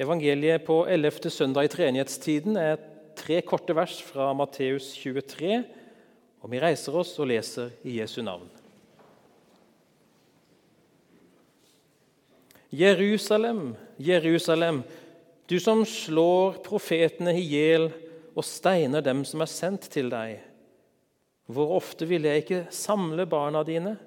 [0.00, 1.30] Evangeliet på 11.
[1.30, 2.78] søndag i treenighetstiden er
[3.20, 5.58] tre korte vers fra Matteus 23,
[6.40, 8.46] og vi reiser oss og leser i Jesu navn.
[12.72, 14.78] Jerusalem, Jerusalem,
[15.52, 17.90] du som slår profetene i hjel
[18.32, 20.38] og steiner dem som er sendt til deg.
[21.44, 23.98] Hvor ofte ville jeg ikke samle barna dine,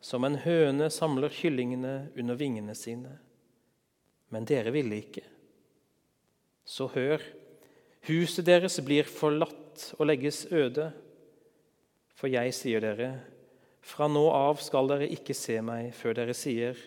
[0.00, 3.18] som en høne samler kyllingene under vingene sine?
[4.32, 5.26] Men dere ville ikke.
[6.64, 7.22] Så hør,
[8.08, 10.90] huset deres blir forlatt og legges øde.
[12.14, 13.12] For jeg sier dere,
[13.82, 16.78] fra nå av skal dere ikke se meg før dere sier:"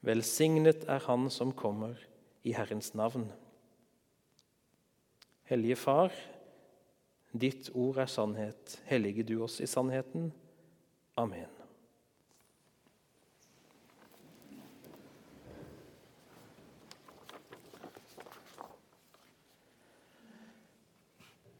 [0.00, 1.98] Velsignet er Han som kommer
[2.46, 3.26] i Herrens navn.
[5.50, 6.12] Hellige Far,
[7.32, 8.78] ditt ord er sannhet.
[8.86, 10.32] Hellige du oss i sannheten.
[11.16, 11.57] Amen.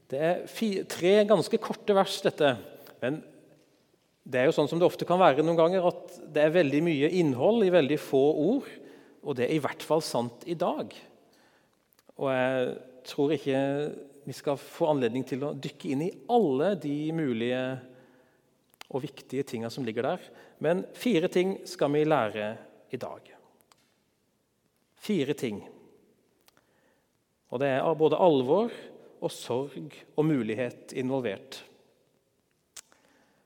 [0.09, 2.55] Det er tre ganske korte vers, dette.
[3.03, 3.21] Men
[4.25, 6.81] det er jo sånn som det ofte kan være noen ganger, at det er veldig
[6.85, 8.71] mye innhold i veldig få ord.
[9.25, 10.95] Og det er i hvert fall sant i dag.
[12.19, 12.73] Og jeg
[13.09, 13.61] tror ikke
[14.29, 17.63] vi skal få anledning til å dykke inn i alle de mulige
[18.89, 20.29] og viktige tinga som ligger der.
[20.65, 22.51] Men fire ting skal vi lære
[22.93, 23.33] i dag.
[24.99, 25.61] Fire ting.
[27.49, 28.73] Og det er både alvor
[29.21, 31.63] og sorg og mulighet involvert.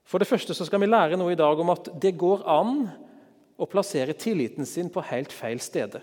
[0.04, 2.82] For det første så skal vi lære noe i dag om at det går an
[3.56, 6.02] å plassere tilliten sin på helt feil steder.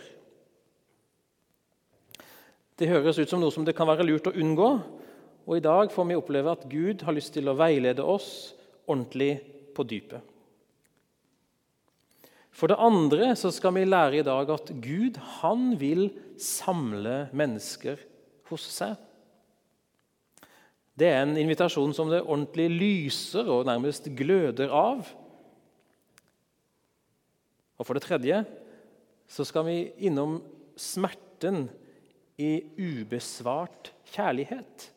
[2.79, 4.69] Det høres ut som noe som det kan være lurt å unngå.
[5.49, 8.55] Og I dag får vi oppleve at Gud har lyst til å veilede oss
[8.87, 9.33] ordentlig
[9.75, 10.23] på dypet.
[12.55, 16.09] For det andre så skal vi lære i dag at Gud han vil
[16.39, 17.99] samle mennesker
[18.49, 18.95] hos seg.
[20.99, 25.05] Det er en invitasjon som det ordentlig lyser og nærmest gløder av.
[27.79, 28.41] Og For det tredje
[29.29, 29.77] så skal vi
[30.09, 30.39] innom
[30.79, 31.67] smerten
[32.39, 34.89] i ubesvart kjærlighet.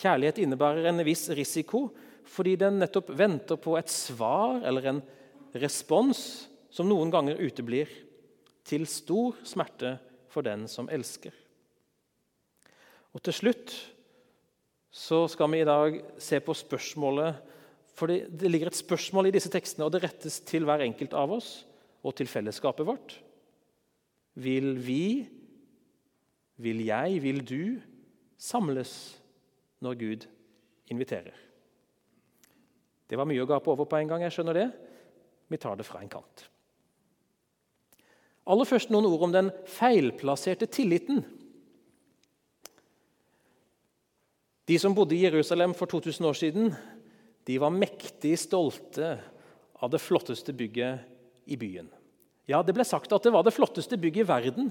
[0.00, 1.88] Kjærlighet innebærer en viss risiko
[2.30, 5.02] fordi den nettopp venter på et svar eller en
[5.58, 6.20] respons
[6.70, 7.90] som noen ganger uteblir,
[8.62, 9.96] til stor smerte
[10.30, 11.32] for den som elsker.
[13.14, 13.74] Og Til slutt
[14.90, 17.38] så skal vi i dag se på spørsmålet
[17.94, 21.12] For det, det ligger et spørsmål i disse tekstene, og det rettes til hver enkelt
[21.12, 21.66] av oss
[22.00, 23.18] og til fellesskapet vårt.
[24.40, 25.26] Vil vi,
[26.56, 27.82] vil jeg, vil du
[28.40, 28.94] samles
[29.84, 30.24] når Gud
[30.88, 31.36] inviterer?
[33.10, 34.22] Det var mye å gape over på en gang.
[34.22, 34.68] jeg skjønner det.
[35.50, 36.46] Vi tar det fra en kant.
[38.50, 41.24] Aller først noen ord om den feilplasserte tilliten.
[44.70, 46.68] De som bodde i Jerusalem for 2000 år siden,
[47.46, 49.16] de var mektig stolte
[49.82, 51.00] av det flotteste bygget
[51.50, 51.88] i byen.
[52.46, 54.70] Ja, Det ble sagt at det var det flotteste bygget i verden,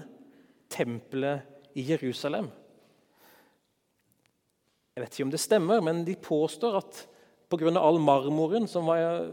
[0.72, 1.44] tempelet
[1.76, 2.48] i Jerusalem.
[4.96, 7.04] Jeg vet ikke om det stemmer, men de påstår at
[7.52, 7.76] pga.
[7.76, 9.28] all marmoren som, var,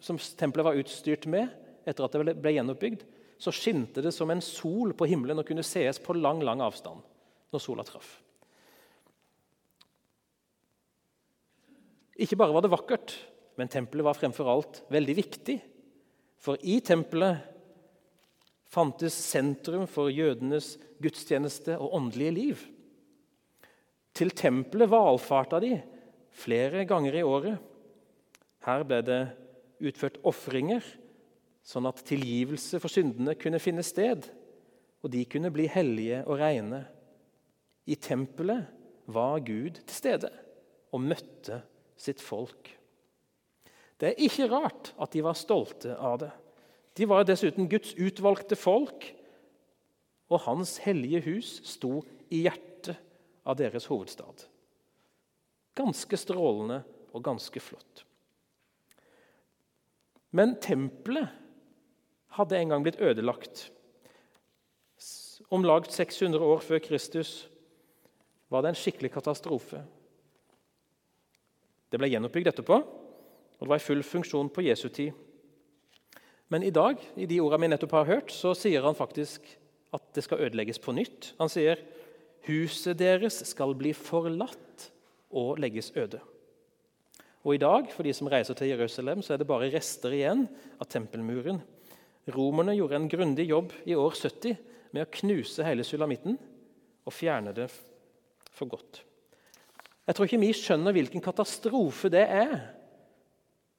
[0.00, 1.46] som, tempelet var utstyrt med
[1.86, 3.06] etter at det ble gjenoppbygd,
[3.38, 7.06] så skinte det som en sol på himmelen og kunne sees på lang, lang avstand
[7.54, 8.18] når sola traff.
[12.18, 13.14] Ikke bare var det vakkert,
[13.58, 15.58] men tempelet var fremfor alt veldig viktig.
[16.38, 17.44] For i tempelet
[18.68, 22.64] fantes sentrum for jødenes gudstjeneste og åndelige liv.
[24.14, 25.76] Til tempelet valfarta de
[26.34, 27.58] flere ganger i året.
[28.66, 29.20] Her ble det
[29.88, 30.82] utført ofringer,
[31.62, 34.26] sånn at tilgivelse for syndene kunne finne sted,
[34.98, 36.82] og de kunne bli hellige og reine.
[37.86, 38.66] I tempelet
[39.08, 40.32] var Gud til stede
[40.92, 41.62] og møtte
[41.98, 42.70] sitt folk.
[43.98, 46.30] Det er ikke rart at de var stolte av det.
[46.98, 49.14] De var dessuten Guds utvalgte folk,
[50.28, 52.98] og Hans hellige hus sto i hjertet
[53.48, 54.44] av deres hovedstad.
[55.78, 56.82] Ganske strålende
[57.14, 58.04] og ganske flott.
[60.36, 61.30] Men tempelet
[62.36, 63.70] hadde en gang blitt ødelagt.
[65.48, 67.46] Om lag 600 år før Kristus
[68.52, 69.80] var det en skikkelig katastrofe.
[71.88, 72.78] Det ble gjenoppbygd etterpå,
[73.58, 75.16] og det var i full funksjon på Jesu tid.
[76.48, 79.44] Men i dag, i de ordene vi nettopp har hørt, så sier han faktisk
[79.96, 81.32] at det skal ødelegges på nytt.
[81.40, 81.80] Han sier
[82.48, 84.88] huset deres skal bli forlatt
[85.28, 86.20] og legges øde.
[87.44, 90.46] Og I dag for de som reiser til Jerusalem, så er det bare rester igjen
[90.80, 91.60] av tempelmuren.
[92.34, 94.56] Romerne gjorde en grundig jobb i år 70
[94.92, 96.36] med å knuse hele sulamitten
[97.08, 97.68] og fjerne det
[98.52, 99.02] for godt.
[100.08, 102.54] Jeg tror ikke vi skjønner hvilken katastrofe det er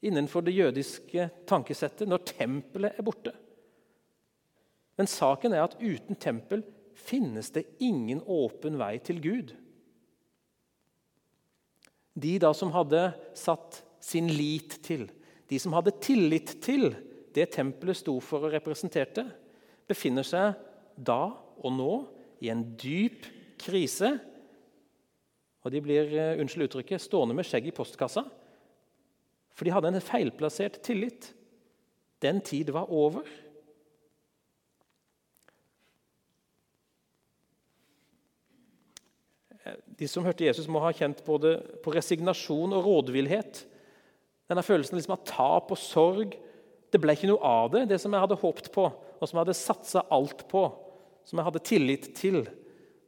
[0.05, 3.33] innenfor det jødiske tankesettet når tempelet er borte.
[4.99, 6.61] Men saken er at uten tempel
[6.99, 9.55] finnes det ingen åpen vei til Gud.
[12.19, 15.07] De da som hadde satt sin lit til,
[15.49, 16.91] de som hadde tillit til
[17.33, 19.25] det tempelet sto for og representerte,
[19.89, 20.53] befinner seg
[20.93, 21.93] da og nå
[22.43, 23.25] i en dyp
[23.59, 24.17] krise.
[25.65, 28.23] Og de blir eh, unnskyld uttrykket, stående med skjegg i postkassa.
[29.55, 31.33] For de hadde en feilplassert tillit.
[32.23, 33.27] Den tid var over.
[39.99, 43.65] De som hørte Jesus, må ha kjent både på resignasjon og rådvillhet.
[44.49, 46.37] Denne følelsen liksom av tap og sorg.
[46.89, 49.43] Det ble ikke noe av det, det som jeg hadde håpet på, og som jeg
[49.43, 50.63] hadde satsa alt på,
[51.27, 52.39] som jeg hadde tillit til.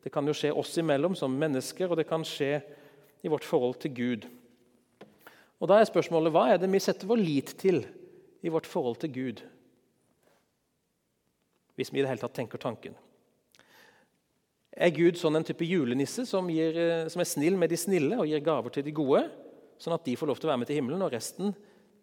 [0.01, 2.59] Det kan jo skje oss imellom som mennesker, og det kan skje
[3.21, 4.29] i vårt forhold til Gud.
[5.61, 7.83] Og Da er spørsmålet hva er det vi setter vår lit til
[8.41, 9.43] i vårt forhold til Gud?
[11.77, 12.97] Hvis vi i det hele tatt tenker tanken.
[14.71, 18.17] Er Gud sånn en type julenisse som, gir, eh, som, er snill med de snille
[18.17, 19.25] og gir gaver til de gode,
[19.81, 21.51] sånn at de får lov til å være med til himmelen, og resten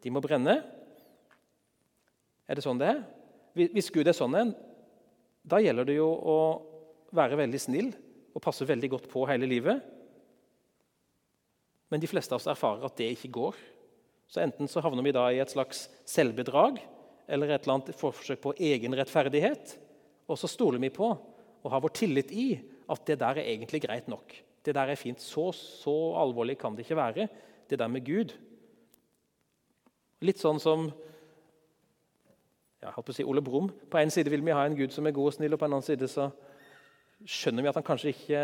[0.04, 0.58] de må brenne?
[2.46, 3.00] Er det sånn det er?
[3.56, 4.52] Hvis Gud er sånn en,
[5.48, 6.38] da gjelder det jo å
[7.14, 7.92] være veldig snill
[8.34, 9.80] og passe veldig godt på hele livet.
[11.88, 13.58] Men de fleste av oss erfarer at det ikke går.
[14.28, 16.82] Så Enten så havner vi da i et slags selvbedrag
[17.28, 19.78] eller et eller annet forsøk på egen rettferdighet.
[20.28, 21.08] og så stoler vi på
[21.64, 24.34] og har vår tillit i at det der er egentlig greit nok.
[24.64, 25.20] Det der er fint.
[25.20, 27.28] Så, så alvorlig kan det ikke være,
[27.70, 28.34] det der med Gud.
[30.20, 30.90] Litt sånn som
[32.82, 33.70] ja, jeg på å si Ole Brumm.
[33.90, 35.66] På en side vil vi ha en Gud som er god og snill, og på
[35.66, 36.28] en annen side så
[37.26, 38.42] skjønner vi at han kanskje ikke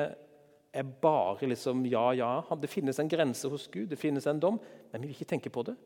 [0.75, 2.31] er bare liksom ja, ja.
[2.59, 4.59] Det finnes en grense hos Gud, det finnes en dom,
[4.91, 5.77] men vi vil ikke tenke på det.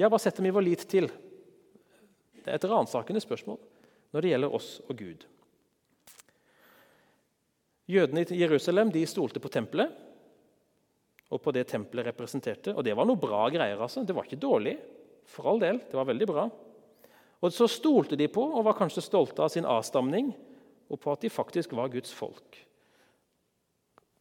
[0.00, 1.10] Ja, hva setter vi vår lit til?
[2.42, 3.60] Det er et ransakende spørsmål
[4.12, 5.26] når det gjelder oss og Gud.
[7.92, 9.92] Jødene i Jerusalem de stolte på tempelet
[11.32, 12.74] og på det tempelet representerte.
[12.76, 13.80] Og det var noe bra greier.
[13.80, 14.04] altså.
[14.04, 14.76] Det var ikke dårlig.
[15.28, 16.44] For all del, det var veldig bra.
[17.42, 20.30] Og Så stolte de på og var kanskje stolte av sin avstamning
[20.92, 22.58] og på at de faktisk var Guds folk.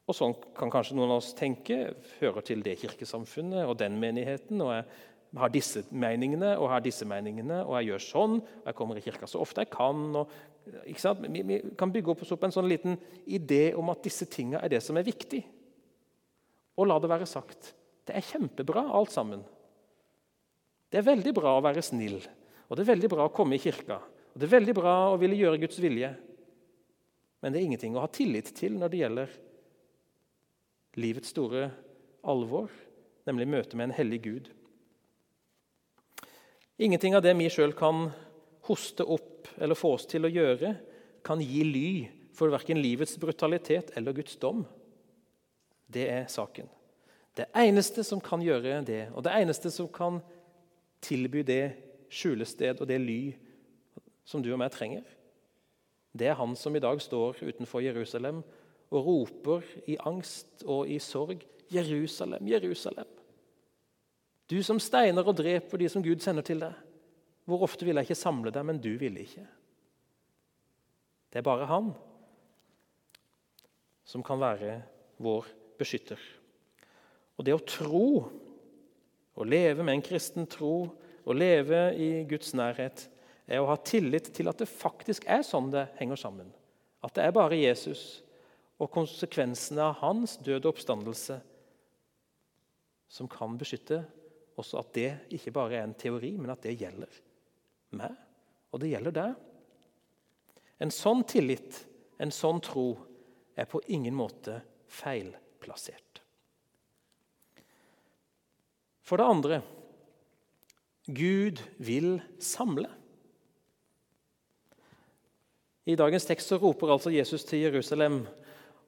[0.10, 1.94] Og Sånn kan kanskje noen av oss tenke.
[2.20, 4.62] Hører til det kirkesamfunnet og den menigheten.
[4.62, 4.86] og jeg
[5.40, 9.04] har disse meningene og har disse meningene, og jeg gjør sånn, og jeg kommer i
[9.06, 10.02] kirka så ofte jeg kan.
[10.20, 10.34] Og,
[10.66, 14.60] vi, vi, kan bygge opp oss opp en sånn liten idé om at disse tingene
[14.60, 15.40] er det som er viktig.
[16.76, 17.76] Og la det være sagt
[18.10, 19.44] det er kjempebra, alt sammen.
[20.92, 22.18] Det er veldig bra å være snill,
[22.72, 23.98] og det er veldig bra å komme i kirka.
[24.32, 26.14] Og det er veldig bra å ville gjøre Guds vilje.
[27.44, 29.34] Men det er ingenting å ha tillit til når det gjelder
[31.04, 31.66] livets store
[32.32, 32.72] alvor,
[33.28, 34.48] nemlig møtet med en hellig Gud.
[36.80, 38.08] Ingenting av det vi sjøl kan
[38.70, 40.72] hoste opp eller få oss til å gjøre,
[41.28, 41.90] kan gi ly
[42.34, 44.64] for verken livets brutalitet eller Guds dom.
[45.92, 46.72] Det er saken.
[47.36, 50.24] Det eneste som kan gjøre det, og det eneste som kan
[51.04, 53.22] tilby det skjulested og det ly
[54.28, 55.06] som du og meg trenger,
[56.12, 58.42] det er han som i dag står utenfor Jerusalem
[58.92, 63.08] og roper i angst og i sorg 'Jerusalem, Jerusalem'.
[64.50, 66.74] Du som steiner og dreper de som Gud sender til deg.
[67.48, 69.48] Hvor ofte vil jeg ikke samle deg, men du ville ikke.
[71.32, 71.94] Det er bare han
[74.04, 74.82] som kan være
[75.18, 75.48] vår
[75.80, 76.20] beskytter.
[77.38, 78.28] Og det å tro,
[79.34, 80.92] å leve med en kristen tro,
[81.26, 83.06] å leve i Guds nærhet,
[83.48, 86.52] er å ha tillit til at det faktisk er sånn det henger sammen.
[87.04, 88.22] At det er bare Jesus
[88.82, 91.38] og konsekvensene av hans død og oppstandelse
[93.12, 94.00] som kan beskytte
[94.60, 97.22] også at det ikke bare er en teori, men at det gjelder
[97.98, 98.14] meg,
[98.72, 99.34] og det gjelder deg.
[100.82, 101.82] En sånn tillit,
[102.22, 102.94] en sånn tro,
[103.58, 104.62] er på ingen måte
[104.92, 106.22] feilplassert.
[109.04, 109.60] For det andre
[111.16, 112.90] Gud vil samle.
[115.90, 118.22] I dagens tekst så roper altså Jesus til Jerusalem.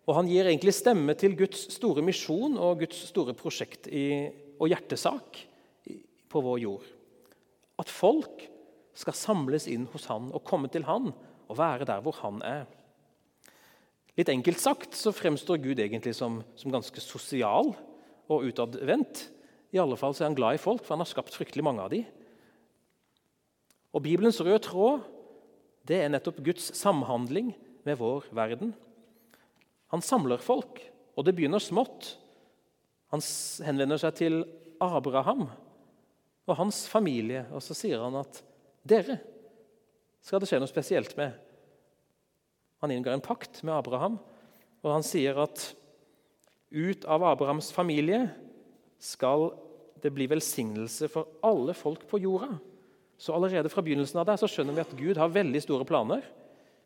[0.06, 4.70] og Han gir egentlig stemme til Guds store misjon og Guds store prosjekt i, og
[4.70, 5.39] hjertesak
[6.30, 6.86] på vår jord.
[7.82, 8.46] At folk
[8.94, 11.10] skal samles inn hos han og komme til han
[11.50, 12.65] og være der hvor han er.
[14.13, 17.74] Litt enkelt sagt så fremstår Gud egentlig som, som ganske sosial
[18.30, 19.25] og utadvendt.
[19.74, 21.82] I alle fall så er han glad i folk, for han har skapt fryktelig mange
[21.82, 22.06] av dem.
[23.94, 25.03] Og Bibelens røde tråd
[25.89, 27.51] det er nettopp Guds samhandling
[27.84, 28.72] med vår verden.
[29.92, 30.80] Han samler folk,
[31.18, 32.13] og det begynner smått.
[33.13, 33.22] Han
[33.65, 34.39] henvender seg til
[34.82, 35.48] Abraham
[36.44, 38.39] og hans familie, og så sier han at
[38.88, 39.20] dere
[40.24, 41.36] skal det skje noe spesielt med.
[42.84, 44.18] Han inngår en pakt med Abraham,
[44.84, 45.70] og han sier at
[46.74, 48.25] ut av Abrahams familie
[49.04, 49.50] skal
[50.02, 52.56] det bli velsignelse for alle folk på jorda.
[53.18, 56.24] Så allerede fra begynnelsen av det så skjønner vi at Gud har veldig store planer.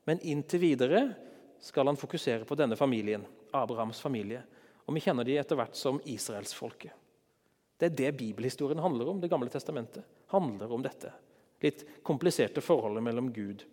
[0.10, 1.02] Men inntil videre
[1.62, 4.42] skal han fokusere på denne familien, Abrahams familie.
[4.86, 6.94] Og vi kjenner de etter hvert som israelsfolket.
[7.78, 9.22] Det er det bibelhistorien handler om.
[9.22, 11.12] Det gamle testamentet handler om dette.
[11.62, 13.66] Litt kompliserte forholdet mellom Gud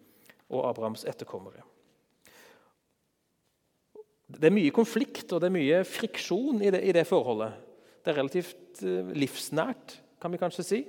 [0.53, 1.65] og Abrahams etterkommere.
[4.25, 7.55] Det er mye konflikt og det er mye friksjon i det, i det forholdet.
[8.05, 10.81] Det er relativt eh, livsnært, kan vi kanskje si.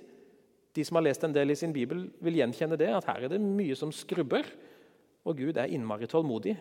[0.75, 3.31] De som har lest en del i sin bibel, vil gjenkjenne det, at her er
[3.31, 4.47] det mye som skrubber.
[5.25, 6.57] Og Gud er innmari tålmodig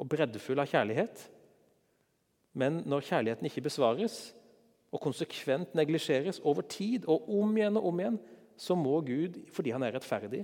[0.00, 1.22] og breddefull av kjærlighet.
[2.58, 4.18] Men når kjærligheten ikke besvares,
[4.90, 8.16] og konsekvent neglisjeres over tid og om igjen og om igjen,
[8.58, 10.42] så må Gud, fordi han er rettferdig,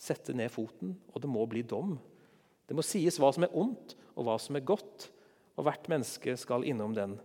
[0.00, 1.96] sette ned foten, og det må bli dom.
[2.70, 5.10] Det må sies hva som er ondt, og hva som er godt.
[5.58, 7.18] Og hvert menneske skal innom den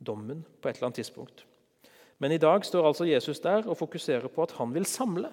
[0.00, 1.44] dommen på et eller annet tidspunkt.
[2.20, 5.30] Men i dag står altså Jesus der og fokuserer på at han vil samle.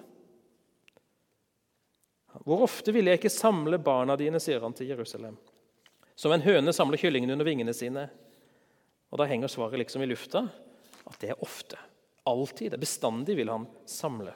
[2.44, 5.36] Hvor ofte vil jeg ikke samle barna dine, sier han til Jerusalem.
[6.18, 8.08] Som en høne samler kyllingene under vingene sine.
[9.12, 10.44] Og Da henger svaret liksom i lufta
[11.08, 11.78] at det er ofte.
[12.28, 12.76] Alltid.
[12.80, 14.34] Bestandig vil han samle.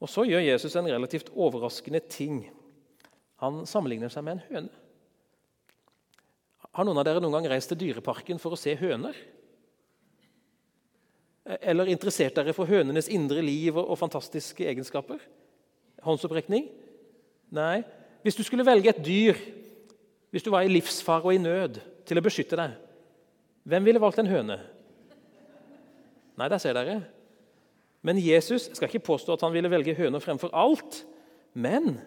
[0.00, 2.42] Og Så gjør Jesus en relativt overraskende ting.
[3.42, 4.87] Han sammenligner seg med en høne.
[6.76, 9.16] Har noen av dere noen gang reist til Dyreparken for å se høner?
[11.62, 15.22] Eller interessert dere for hønenes indre liv og, fantastiske egenskaper?
[16.04, 16.68] Håndsopprekning?
[17.56, 17.80] Nei.
[18.22, 19.38] Hvis du skulle velge et dyr
[20.28, 22.74] hvis du var i livsfare og i nød, til å beskytte deg,
[23.68, 24.58] hvem ville valgt en høne?
[26.38, 27.00] Nei, der ser dere.
[28.04, 31.02] Men Jesus skal ikke påstå at han ville velge høner fremfor alt.
[31.52, 31.98] Men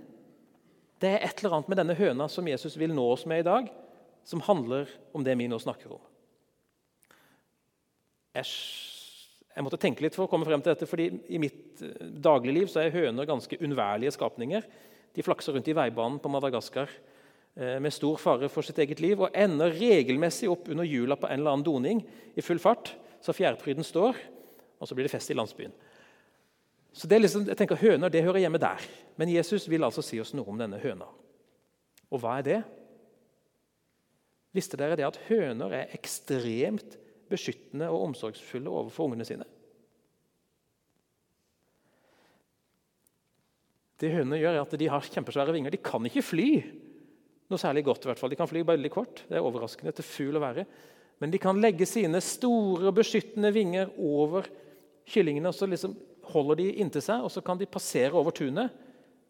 [1.02, 3.48] det er et eller annet med denne høna som Jesus vil nå oss med i
[3.48, 3.70] dag,
[4.24, 6.02] som handler om det vi nå snakker om.
[8.32, 12.70] Jeg måtte tenke litt for å komme frem til dette, fordi I mitt eh, dagligliv
[12.72, 14.68] så er høner ganske unnværlige skapninger.
[15.12, 19.20] De flakser rundt i veibanen på Madagaskar eh, med stor fare for sitt eget liv
[19.20, 22.04] og ender regelmessig opp under hjula på en eller annen doning
[22.36, 24.16] i full fart, så fjærpryden står,
[24.80, 25.76] og så blir det fest i landsbyen.
[26.96, 28.84] Så det er liksom, jeg tenker Høner det hører hjemme der.
[29.20, 31.08] Men Jesus vil altså si oss noe om denne høna.
[32.12, 32.62] Og hva er det?
[34.56, 36.98] Visste dere det at høner er ekstremt
[37.32, 39.48] beskyttende og omsorgsfulle overfor ungene sine?
[44.02, 45.74] Det hønene gjør er at De har kjempesvære vinger.
[45.74, 46.50] De kan ikke fly
[47.52, 48.06] noe særlig godt.
[48.06, 48.32] i hvert fall.
[48.34, 49.24] De kan fly veldig kort.
[49.30, 50.66] Det er overraskende til fugl å være.
[51.22, 54.48] Men de kan legge sine store, beskyttende vinger over
[55.06, 55.52] kyllingene.
[55.52, 55.96] og så liksom
[56.32, 58.72] holder de inntil seg, og så kan de passere over tunet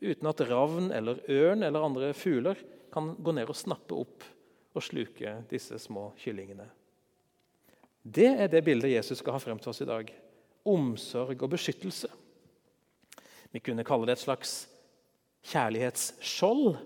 [0.01, 2.57] uten at ravn eller ørn eller andre fugler
[2.93, 4.25] kan gå ned og snappe opp
[4.71, 6.67] og sluke disse små kyllingene.
[8.01, 10.09] Det er det bildet Jesus skal ha frem til oss i dag.
[10.65, 12.09] Omsorg og beskyttelse.
[13.51, 14.53] Vi kunne kalle det et slags
[15.51, 16.77] kjærlighetsskjold.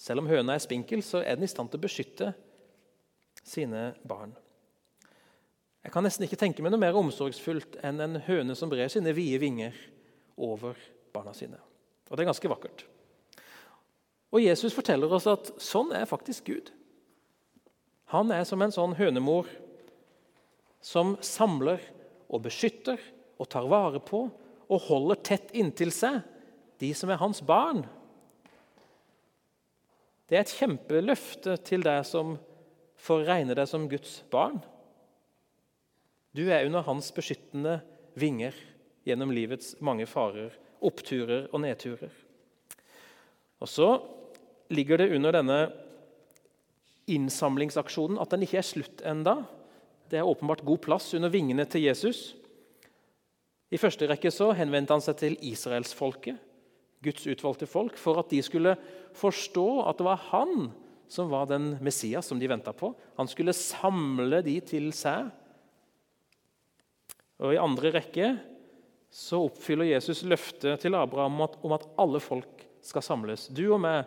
[0.00, 2.32] Selv om høna er spinkel, så er den i stand til å beskytte
[3.44, 4.32] sine barn.
[5.84, 9.14] Jeg kan nesten ikke tenke meg noe mer omsorgsfullt enn en høne som brer sine
[9.16, 9.76] vide vinger
[10.40, 10.76] over
[11.14, 11.60] barna sine.
[12.08, 12.84] Og det er ganske vakkert.
[14.30, 16.70] Og Jesus forteller oss at sånn er faktisk Gud.
[18.14, 19.48] Han er som en sånn hønemor
[20.82, 21.82] som samler
[22.30, 23.00] og beskytter
[23.40, 24.24] og tar vare på
[24.70, 26.20] og holder tett inntil seg
[26.80, 27.82] de som er hans barn.
[30.30, 32.36] Det er et kjempeløfte til deg som
[33.00, 34.60] får regne deg som Guds barn.
[36.30, 37.80] Du er under hans beskyttende
[38.18, 38.54] vinger
[39.08, 42.12] gjennom livets mange farer, oppturer og nedturer.
[43.60, 43.88] Og Så
[44.70, 45.60] ligger det under denne
[47.10, 49.40] innsamlingsaksjonen at den ikke er slutt enda.
[50.10, 52.34] Det er åpenbart god plass under vingene til Jesus.
[53.70, 56.38] I første rekke så henvendte han seg til israelsfolket,
[57.00, 58.74] Guds utvalgte folk, for at de skulle
[59.16, 60.70] forstå at det var han
[61.10, 62.92] som var den Messias som de venta på.
[63.16, 65.30] Han skulle samle de til seg
[67.40, 68.34] og I andre rekke
[69.10, 73.48] så oppfyller Jesus løftet til Abraham om at alle folk skal samles.
[73.48, 74.04] Du og meg,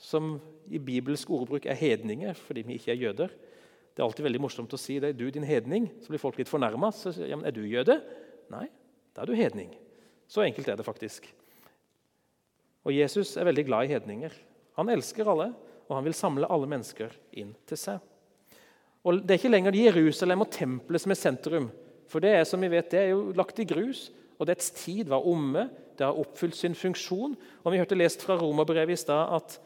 [0.00, 0.38] som
[0.72, 3.32] i bibelsk ordbruk er hedninger fordi vi ikke er jøder.
[3.90, 5.12] Det er alltid veldig morsomt å si det.
[5.18, 5.90] Du, din hedning.
[6.00, 6.92] Så blir folk litt fornærma.
[7.20, 7.98] Ja, er du jøde?
[8.52, 8.66] Nei,
[9.12, 9.74] da er du hedning.
[10.30, 11.26] Så enkelt er det faktisk.
[12.86, 14.36] Og Jesus er veldig glad i hedninger.
[14.78, 15.50] Han elsker alle,
[15.90, 17.98] og han vil samle alle mennesker inn til seg.
[19.04, 21.68] Og Det er ikke lenger Jerusalem og tempelet som er sentrum.
[22.10, 25.10] For det er som vi vet, det er jo lagt i grus, og dets tid
[25.10, 25.66] var omme.
[25.98, 27.36] Det har oppfylt sin funksjon.
[27.64, 29.58] Og Vi hørte lest fra Romerbrevet i stad at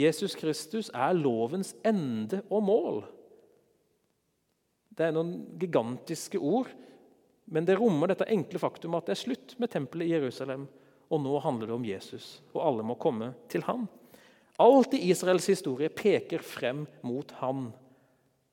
[0.00, 3.00] Jesus Kristus er lovens ende og mål.
[4.90, 6.70] Det er noen gigantiske ord,
[7.50, 10.66] men det rommer dette enkle faktum at det er slutt med tempelet i Jerusalem.
[11.10, 13.88] Og nå handler det om Jesus, og alle må komme til ham.
[14.60, 17.70] Alt i Israels historie peker frem mot ham.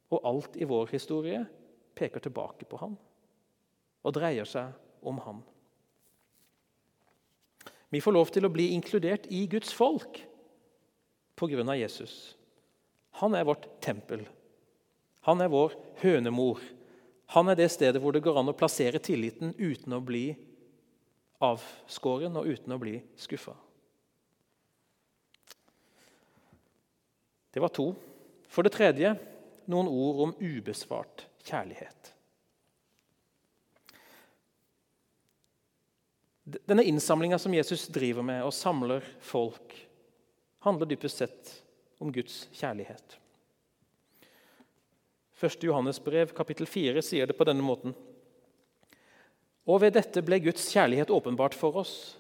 [0.10, 1.44] Og alt i vår historie
[1.98, 2.96] peker tilbake på ham
[4.08, 4.72] og dreier seg
[5.04, 5.42] om ham.
[7.92, 10.22] Vi får lov til å bli inkludert i Guds folk
[11.38, 11.76] pga.
[11.78, 12.36] Jesus.
[13.22, 14.26] Han er vårt tempel.
[15.26, 16.60] Han er vår hønemor.
[17.36, 20.32] Han er det stedet hvor det går an å plassere tilliten uten å bli
[21.44, 23.54] avskåren og uten å bli skuffa.
[27.54, 27.92] Det var to.
[28.48, 29.16] For det tredje
[29.68, 32.14] noen ord om ubesvart kjærlighet.
[36.48, 39.74] Denne innsamlinga som Jesus driver med og samler folk,
[40.68, 41.54] handler dypest sett
[42.04, 43.18] om Guds kjærlighet.
[45.38, 45.64] 1.
[45.64, 47.94] Johannes brev, kapittel 4, sier det på denne måten.
[49.68, 52.18] Og ved dette ble Guds kjærlighet åpenbart for oss,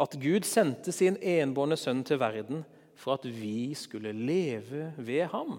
[0.00, 2.62] at Gud sendte sin enbårne sønn til verden
[3.00, 5.58] for at vi skulle leve ved ham.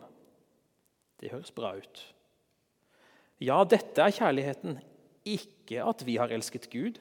[1.19, 2.01] Det høres bra ut.
[3.41, 4.79] Ja, dette er kjærligheten.
[5.25, 6.97] Ikke at vi har elsket Gud,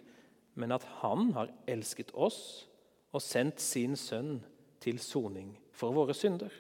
[0.54, 2.66] men at Han har elsket oss
[3.12, 4.40] og sendt sin sønn
[4.80, 6.52] til soning for våre synder.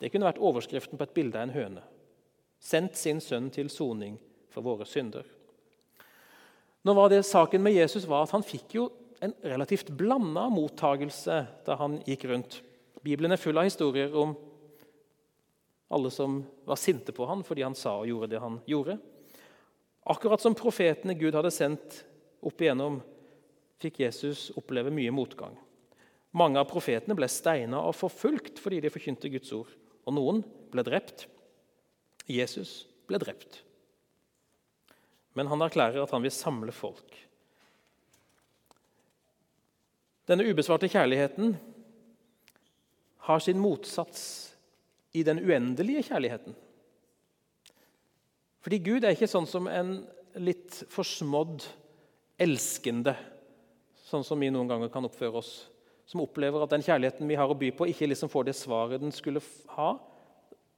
[0.00, 1.82] Det kunne vært overskriften på et bilde av en høne.
[2.60, 4.16] Sendt sin sønn til soning
[4.52, 5.26] for våre synder.
[6.84, 8.86] Nå var det Saken med Jesus var at han fikk jo
[9.20, 12.62] en relativt blanda mottagelse da han gikk rundt.
[13.04, 14.32] Bibelen er full av historier om
[15.92, 18.96] alle som var sinte på han fordi han sa og gjorde det han gjorde.
[20.08, 22.00] Akkurat som profetene Gud hadde sendt
[22.40, 23.00] opp igjennom,
[23.80, 25.56] fikk Jesus oppleve mye motgang.
[26.36, 29.72] Mange av profetene ble steina og forfulgt fordi de forkynte Guds ord.
[30.06, 31.26] Og noen ble drept.
[32.30, 33.62] Jesus ble drept.
[35.34, 37.16] Men han erklærer at han vil samle folk.
[40.30, 41.56] Denne ubesvarte kjærligheten
[43.26, 44.22] har sin motsats
[45.12, 46.54] i den uendelige kjærligheten.
[48.60, 49.96] Fordi Gud er ikke sånn som en
[50.38, 51.64] litt forsmådd
[52.40, 53.16] elskende,
[54.10, 55.52] sånn som vi noen ganger kan oppføre oss.
[56.10, 59.02] Som opplever at den kjærligheten vi har å by på, ikke liksom får det svaret
[59.02, 59.42] den skulle
[59.76, 59.92] ha.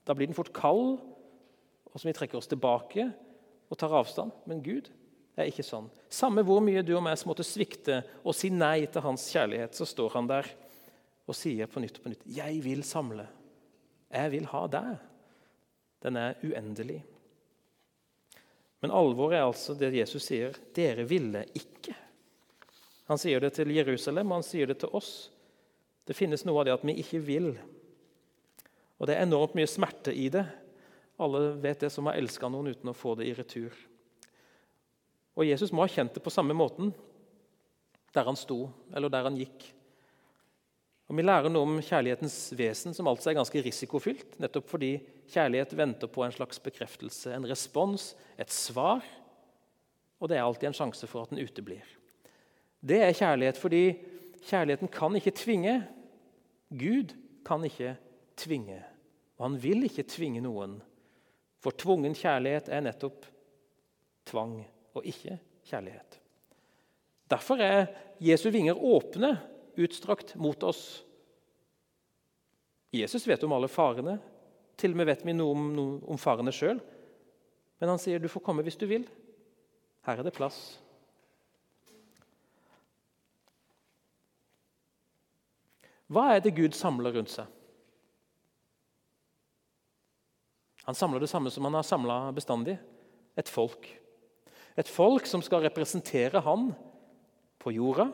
[0.05, 0.99] Da blir den fort kald,
[1.93, 3.09] og som vi trekker oss tilbake
[3.73, 4.35] og tar avstand.
[4.49, 4.91] Men Gud
[5.37, 5.89] er ikke sånn.
[6.13, 9.89] Samme hvor mye du og meg måtte svikte og si nei til hans kjærlighet, så
[9.89, 10.51] står han der
[11.29, 13.27] og sier på nytt og på nytt 'Jeg vil samle.
[14.13, 14.99] Jeg vil ha deg.'
[16.03, 17.05] Den er uendelig.
[18.83, 20.57] Men alvoret er altså det Jesus sier.
[20.75, 21.95] Dere ville ikke.
[23.11, 25.31] Han sier det til Jerusalem, og han sier det til oss.
[26.07, 27.53] Det finnes noe av det at vi ikke vil.
[28.99, 30.45] Og det er enormt mye smerte i det.
[31.23, 33.75] Alle vet det som har elska noen uten å få det i retur.
[35.39, 36.93] Og Jesus må ha kjent det på samme måten
[38.13, 39.65] der han sto, eller der han gikk.
[41.09, 44.39] Og Vi lærer noe om kjærlighetens vesen, som altså er ganske risikofylt.
[44.41, 44.95] Nettopp fordi
[45.33, 49.05] kjærlighet venter på en slags bekreftelse, en respons, et svar.
[50.21, 51.85] Og det er alltid en sjanse for at den uteblir.
[52.83, 53.83] Det er kjærlighet fordi
[54.43, 55.77] kjærligheten kan ikke tvinge.
[56.71, 57.15] Gud
[57.47, 57.95] kan ikke
[58.37, 58.81] tvinge.
[59.39, 60.81] Og han vil ikke tvinge noen.
[61.63, 63.27] For tvungen kjærlighet er nettopp
[64.27, 64.59] tvang
[64.95, 66.19] og ikke kjærlighet.
[67.31, 67.87] Derfor er
[68.21, 69.37] Jesu vinger åpne
[69.79, 71.03] utstrakt mot oss.
[72.93, 74.19] Jesus vet om alle farene.
[74.77, 76.81] Til og med vet vi noe om, noe om farene sjøl.
[77.81, 79.07] Men han sier du får komme hvis du vil.
[80.07, 80.59] Her er det plass.
[86.11, 87.47] Hva er det Gud samler rundt seg?
[90.83, 92.75] Han samler det samme som han har samla bestandig
[93.39, 93.87] et folk.
[94.77, 96.73] Et folk som skal representere han
[97.63, 98.09] på jorda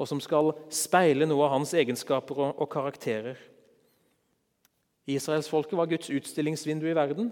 [0.00, 3.36] og som skal speile noe av hans egenskaper og, karakterer.
[5.10, 7.28] Israelsfolket var Guds utstillingsvindu i verden.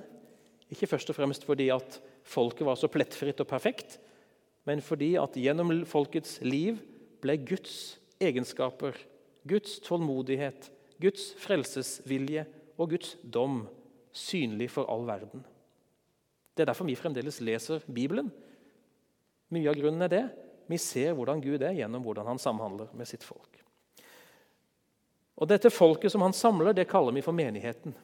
[0.68, 1.96] Ikke først og fremst fordi at
[2.28, 3.96] folket var så plettfritt og perfekt,
[4.68, 6.82] men fordi at gjennom folkets liv
[7.22, 8.98] ble Guds egenskaper,
[9.48, 12.44] Guds tålmodighet, Guds frelsesvilje
[12.78, 13.62] og Guds dom
[14.14, 15.44] synlig for all verden.
[16.54, 18.32] Det er derfor vi fremdeles leser Bibelen.
[19.54, 20.24] Mye av grunnen er det.
[20.68, 23.60] Vi ser hvordan Gud er gjennom hvordan han samhandler med sitt folk.
[25.38, 27.94] Og Dette folket som han samler, det kaller vi for menigheten.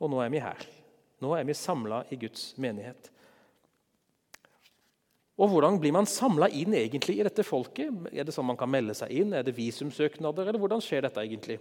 [0.00, 0.68] Og nå er vi her.
[1.20, 3.10] Nå er vi samla i Guds menighet.
[5.40, 7.88] Og Hvordan blir man samla inn egentlig i dette folket?
[8.12, 9.32] Er det sånn man kan melde seg inn?
[9.32, 10.50] Er det visumsøknader?
[10.50, 11.56] Eller hvordan skjer dette egentlig?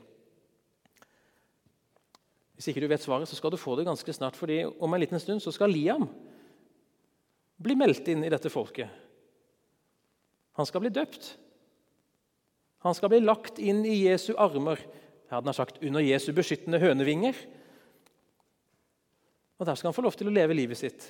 [2.59, 4.35] Hvis ikke du vet svaret, så skal du få det ganske snart.
[4.35, 6.09] fordi Om en liten stund så skal Liam
[7.59, 8.91] bli meldt inn i dette folket.
[10.59, 11.37] Han skal bli døpt.
[12.83, 14.79] Han skal bli lagt inn i Jesu armer,
[15.29, 17.35] jeg hadde sagt under Jesu beskyttende hønevinger.
[19.59, 21.09] Og Der skal han få lov til å leve livet sitt.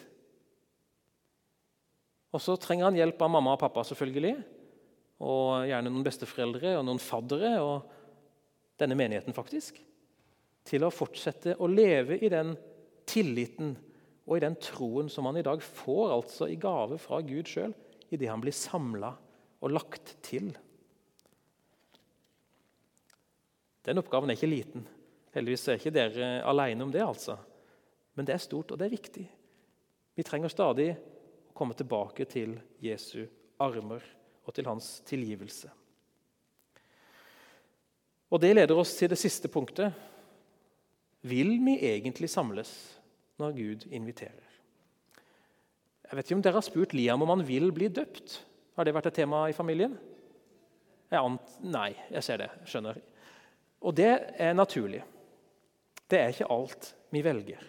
[2.29, 4.35] Og Så trenger han hjelp av mamma og pappa, selvfølgelig.
[5.25, 7.89] Og gjerne noen besteforeldre og noen faddere og
[8.79, 9.79] denne menigheten, faktisk.
[10.69, 12.53] Til å fortsette å leve i den
[13.09, 13.73] tilliten
[14.29, 17.73] og i den troen som han i dag får altså i gave fra Gud sjøl,
[18.13, 19.09] idet han blir samla
[19.59, 20.51] og lagt til.
[23.89, 24.85] Den oppgaven er ikke liten.
[25.33, 27.01] Heldigvis er ikke dere alene om det.
[27.01, 27.37] altså.
[28.13, 29.25] Men det er stort, og det er viktig.
[30.15, 30.91] Vi trenger stadig
[31.59, 33.25] komme tilbake til Jesu
[33.59, 34.03] armer
[34.47, 35.69] og til hans tilgivelse.
[38.29, 39.93] Og Det leder oss til det siste punktet.
[41.21, 42.71] Vil vi egentlig samles
[43.41, 44.45] når Gud inviterer?
[46.09, 48.39] Jeg vet ikke om dere har spurt Liam om han vil bli døpt.
[48.77, 49.97] Har det vært et tema i familien?
[51.11, 52.49] Jeg Nei, jeg ser det.
[52.69, 53.01] Skjønner.
[53.81, 55.03] Og det er naturlig.
[56.09, 57.61] Det er ikke alt vi velger.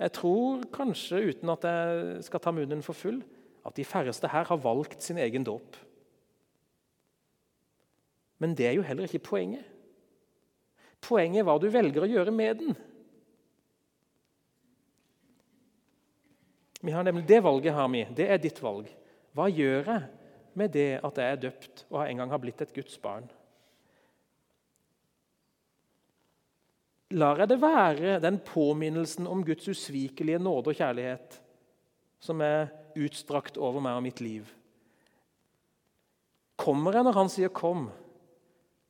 [0.00, 3.20] Jeg tror kanskje, uten at jeg skal ta munnen for full,
[3.66, 5.76] at de færreste her har valgt sin egen dåp.
[8.40, 9.66] Men det er jo heller ikke poenget.
[11.04, 12.78] Poenget er hva du velger å gjøre med den.
[16.80, 18.06] Vi har nemlig Det valget har vi.
[18.16, 18.88] Det er ditt valg.
[19.36, 20.08] Hva gjør jeg
[20.56, 23.28] med det at jeg er døpt og en gang har blitt et Guds barn?
[27.10, 31.40] Lar jeg det være den påminnelsen om Guds usvikelige nåde og kjærlighet
[32.22, 32.70] som er
[33.00, 34.48] utstrakt over meg og mitt liv.
[36.60, 37.90] Kommer jeg når han sier 'kom'?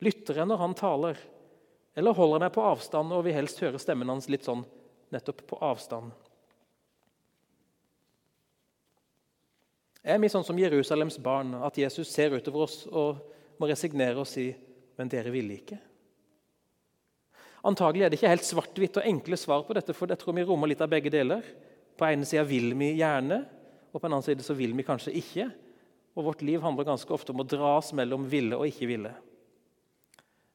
[0.00, 1.16] Lytter jeg når han taler?
[1.96, 4.64] Eller holder jeg meg på avstand og vil helst høre stemmen hans litt sånn
[5.12, 6.12] nettopp på avstand?
[10.04, 13.20] Er vi sånn som Jerusalems barn, at Jesus ser utover oss og
[13.60, 14.56] må resignere og si
[14.96, 15.89] 'men dere ville ikke'?
[17.66, 20.44] Antagelig er det ikke helt svart-hvitt og enkle svar på dette, for jeg tror vi
[20.48, 21.44] rommer litt av begge deler.
[22.00, 23.42] På ene sida vil vi gjerne,
[23.90, 25.50] og på den andre side så vil vi kanskje ikke.
[26.16, 29.12] Og Vårt liv handler ganske ofte om å dras mellom ville og ikke ville.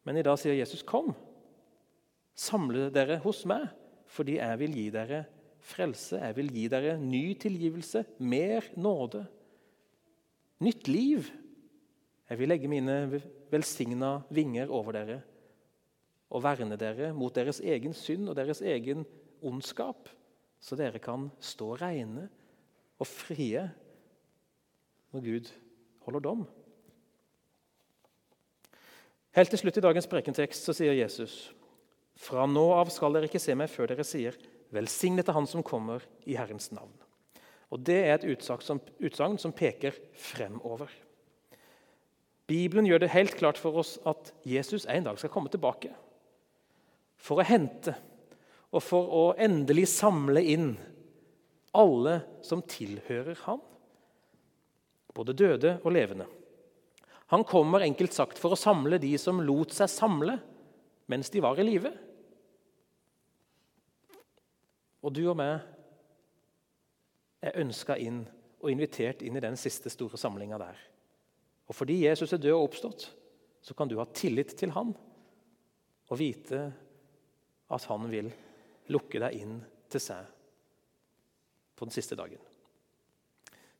[0.06, 1.16] Men i dag sier Jesus, 'Kom,
[2.36, 3.70] samle dere hos meg,
[4.06, 5.26] fordi jeg vil gi dere
[5.62, 9.28] frelse.' 'Jeg vil gi dere ny tilgivelse, mer nåde,
[10.62, 11.32] nytt liv.'
[12.30, 15.24] 'Jeg vil legge mine velsigna vinger over dere.'
[16.30, 19.06] Og verne dere mot deres egen synd og deres egen
[19.46, 20.10] ondskap,
[20.60, 22.28] så dere kan stå reine
[23.00, 23.68] og frie
[25.14, 25.52] når Gud
[26.08, 26.46] holder dom.
[29.36, 31.54] Helt til slutt i dagens prekentekst så sier Jesus.:
[32.16, 34.38] Fra nå av skal dere ikke se meg før dere sier:"
[34.74, 36.92] Velsignet er Han som kommer i Herrens navn.
[37.70, 40.90] Og Det er et utsagn som, peker fremover.
[42.48, 45.94] Bibelen gjør det helt klart for oss at Jesus en dag skal komme tilbake
[47.18, 47.96] for å hente
[48.76, 50.74] og for å endelig samle inn
[51.76, 53.62] alle som tilhører ham,
[55.16, 56.28] både døde og levende.
[57.34, 60.38] Han kommer enkelt sagt for å samle de som lot seg samle
[61.12, 61.92] mens de var i live.
[65.06, 65.62] Og du og meg
[67.46, 68.24] er ønska inn
[68.62, 70.78] og invitert inn i den siste store samlinga der.
[71.70, 73.08] Og fordi Jesus er død og oppstått,
[73.62, 74.94] så kan du ha tillit til han
[76.06, 76.68] og vite
[77.74, 78.30] at han vil
[78.94, 79.56] lukke deg inn
[79.90, 80.28] til seg
[81.76, 82.42] på den siste dagen.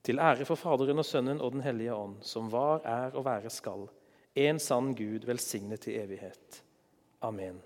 [0.06, 3.50] Til ære for Faderen og Sønnen og Den hellige ånd, som var, er og være
[3.50, 3.88] skal,
[4.36, 6.62] en sann Gud velsignet til evighet.
[7.26, 7.62] Amen.